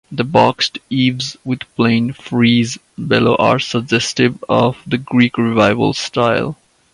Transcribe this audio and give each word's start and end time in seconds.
The 0.11 0.23
boxed 0.23 0.79
eaves 0.89 1.37
with 1.45 1.59
plain 1.75 2.11
frieze 2.13 2.79
below 3.07 3.35
are 3.35 3.59
suggestive 3.59 4.43
of 4.49 4.79
the 4.87 4.97
Greek 4.97 5.37
Revival 5.37 5.93
style. 5.93 6.57